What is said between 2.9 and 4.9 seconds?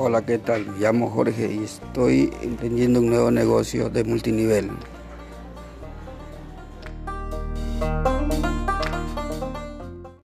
un nuevo negocio de multinivel.